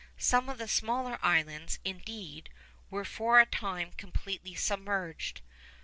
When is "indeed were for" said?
1.85-3.39